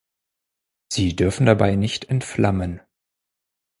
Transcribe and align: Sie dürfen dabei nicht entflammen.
Sie 0.91 1.15
dürfen 1.15 1.45
dabei 1.45 1.75
nicht 1.75 2.05
entflammen. 2.09 2.81